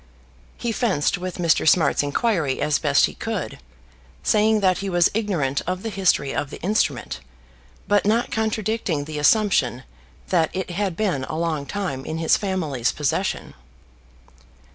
[0.57, 1.69] He fenced with Mr.
[1.69, 3.59] Smart's inquiry as best he could,
[4.23, 7.19] saying that he was ignorant of the history of the instrument,
[7.87, 9.83] but not contradicting the assumption
[10.29, 13.53] that it had been a long time in his family's possession.